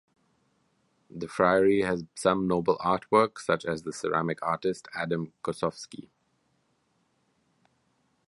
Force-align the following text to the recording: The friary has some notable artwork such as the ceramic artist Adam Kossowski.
The 1.11 1.27
friary 1.27 1.83
has 1.83 2.05
some 2.15 2.47
notable 2.47 2.79
artwork 2.79 3.37
such 3.37 3.65
as 3.65 3.83
the 3.83 3.93
ceramic 3.93 4.39
artist 4.41 4.87
Adam 4.95 5.31
Kossowski. 5.43 6.09